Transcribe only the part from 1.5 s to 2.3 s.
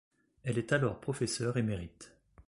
émérite.